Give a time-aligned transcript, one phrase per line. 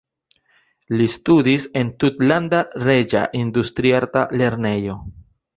[1.01, 4.99] Li studis en Tutlanda Reĝa Industriarta Lernejo.